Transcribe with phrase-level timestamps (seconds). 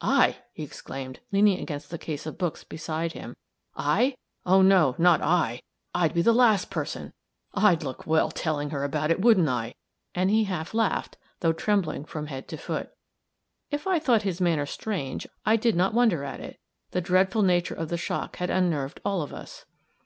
[0.00, 3.36] "I!" he exclaimed, leaning against the case of books beside him.
[3.76, 4.14] "I!
[4.46, 5.60] oh, no, not I.
[5.94, 7.12] I'd be the last person!
[7.52, 9.74] I'd look well telling her about it, wouldn't I?"
[10.14, 12.94] and he half laughed, though trembling from head to foot.
[13.70, 16.58] If I thought his manner strange, I did not wonder at it
[16.92, 19.66] the dreadful nature of the shock had unnerved all of us.